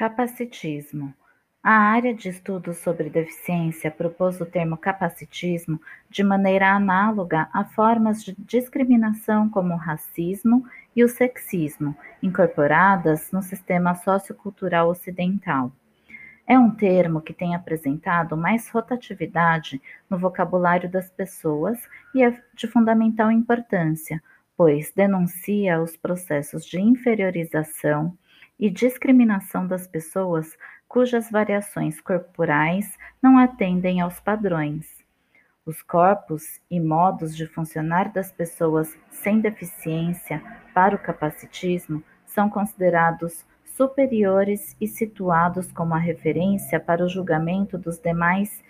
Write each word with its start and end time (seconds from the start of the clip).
Capacitismo. 0.00 1.12
A 1.62 1.72
área 1.72 2.14
de 2.14 2.30
estudos 2.30 2.78
sobre 2.78 3.10
deficiência 3.10 3.90
propôs 3.90 4.40
o 4.40 4.46
termo 4.46 4.78
capacitismo 4.78 5.78
de 6.08 6.24
maneira 6.24 6.72
análoga 6.72 7.50
a 7.52 7.66
formas 7.66 8.24
de 8.24 8.34
discriminação 8.38 9.50
como 9.50 9.74
o 9.74 9.76
racismo 9.76 10.66
e 10.96 11.04
o 11.04 11.08
sexismo, 11.10 11.94
incorporadas 12.22 13.30
no 13.30 13.42
sistema 13.42 13.94
sociocultural 13.94 14.88
ocidental. 14.88 15.70
É 16.46 16.58
um 16.58 16.70
termo 16.70 17.20
que 17.20 17.34
tem 17.34 17.54
apresentado 17.54 18.38
mais 18.38 18.70
rotatividade 18.70 19.82
no 20.08 20.16
vocabulário 20.16 20.90
das 20.90 21.10
pessoas 21.10 21.78
e 22.14 22.22
é 22.22 22.42
de 22.54 22.66
fundamental 22.66 23.30
importância, 23.30 24.22
pois 24.56 24.90
denuncia 24.96 25.78
os 25.78 25.94
processos 25.94 26.64
de 26.64 26.80
inferiorização, 26.80 28.16
e 28.60 28.68
discriminação 28.68 29.66
das 29.66 29.86
pessoas 29.86 30.56
cujas 30.86 31.30
variações 31.30 31.98
corporais 31.98 32.98
não 33.22 33.38
atendem 33.38 34.02
aos 34.02 34.20
padrões. 34.20 34.86
Os 35.64 35.82
corpos 35.82 36.60
e 36.70 36.78
modos 36.78 37.34
de 37.34 37.46
funcionar 37.46 38.12
das 38.12 38.30
pessoas 38.30 38.94
sem 39.10 39.40
deficiência 39.40 40.42
para 40.74 40.94
o 40.94 40.98
capacitismo 40.98 42.02
são 42.26 42.50
considerados 42.50 43.46
superiores 43.64 44.76
e 44.78 44.86
situados 44.86 45.72
como 45.72 45.94
a 45.94 45.98
referência 45.98 46.78
para 46.78 47.04
o 47.04 47.08
julgamento 47.08 47.78
dos 47.78 47.98
demais 47.98 48.62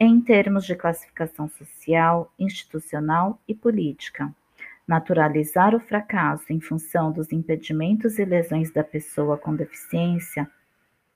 em 0.00 0.20
termos 0.20 0.64
de 0.64 0.74
classificação 0.74 1.48
social, 1.48 2.32
institucional 2.38 3.38
e 3.46 3.54
política. 3.54 4.32
Naturalizar 4.86 5.74
o 5.74 5.80
fracasso 5.80 6.52
em 6.52 6.60
função 6.60 7.10
dos 7.10 7.32
impedimentos 7.32 8.18
e 8.18 8.24
lesões 8.24 8.70
da 8.70 8.84
pessoa 8.84 9.36
com 9.36 9.54
deficiência 9.54 10.48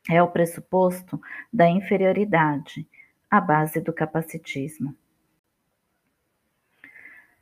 é 0.09 0.21
o 0.21 0.29
pressuposto 0.29 1.21
da 1.53 1.69
inferioridade, 1.69 2.87
a 3.31 3.41
base 3.41 3.81
do 3.81 3.93
capacitismo. 3.93 4.97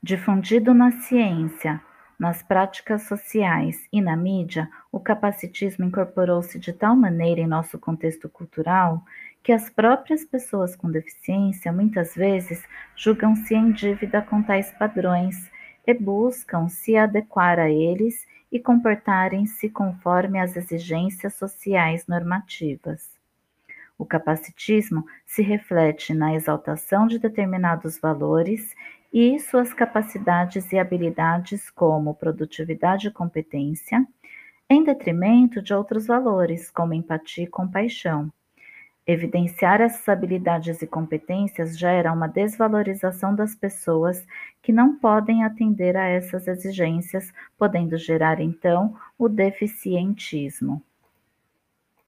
Difundido 0.03 0.75
na 0.75 0.91
ciência, 0.91 1.81
nas 2.19 2.43
práticas 2.43 3.03
sociais 3.03 3.89
e 3.91 4.01
na 4.01 4.15
mídia, 4.15 4.69
o 4.93 5.01
capacitismo 5.01 5.87
incorporou-se 5.87 6.59
de 6.59 6.75
tal 6.75 6.95
maneira 6.95 7.41
em 7.41 7.47
nosso 7.47 7.79
contexto 7.79 8.29
cultural 8.29 9.03
que 9.43 9.53
as 9.53 9.71
próprias 9.71 10.25
pessoas 10.25 10.77
com 10.77 10.91
deficiência 10.91 11.73
muitas 11.73 12.15
vezes 12.15 12.63
julgam-se 12.95 13.55
em 13.55 13.73
dívida 13.73 14.21
com 14.21 14.43
tais 14.43 14.71
padrões 14.73 15.51
e 15.89 15.95
buscam 15.95 16.69
se 16.69 16.99
adequar 16.99 17.59
a 17.59 17.71
eles 17.71 18.27
e 18.53 18.61
comportarem-se 18.61 19.71
conforme 19.71 20.39
as 20.39 20.55
exigências 20.55 21.33
sociais 21.33 22.07
normativas. 22.07 23.19
O 23.97 24.05
capacitismo 24.05 25.07
se 25.25 25.41
reflete 25.41 26.13
na 26.13 26.35
exaltação 26.35 27.07
de 27.07 27.19
determinados 27.19 27.99
valores 27.99 28.77
e 29.11 29.39
suas 29.39 29.73
capacidades 29.73 30.71
e 30.73 30.79
habilidades, 30.79 31.71
como 31.71 32.15
produtividade 32.15 33.09
e 33.09 33.11
competência, 33.11 34.07
em 34.69 34.85
detrimento 34.85 35.63
de 35.63 35.73
outros 35.73 36.07
valores, 36.07 36.71
como 36.71 36.93
empatia 36.93 37.45
e 37.45 37.47
compaixão, 37.47 38.31
Evidenciar 39.09 39.81
essas 39.81 40.09
habilidades 40.09 40.83
e 40.83 40.87
competências 40.87 41.77
gera 41.77 42.13
uma 42.13 42.29
desvalorização 42.29 43.35
das 43.35 43.55
pessoas 43.55 44.25
que 44.63 44.71
não 44.71 44.97
podem 44.99 45.43
atender 45.43 45.97
a 45.97 46.07
essas 46.07 46.47
exigências, 46.47 47.33
podendo 47.59 47.97
gerar 47.97 48.39
então 48.39 48.95
o 49.19 49.29
deficientismo. 49.29 50.81